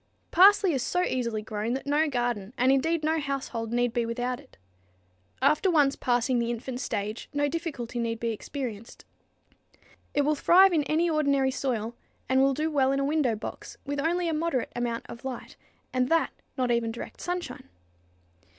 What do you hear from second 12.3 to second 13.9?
will do well in a window box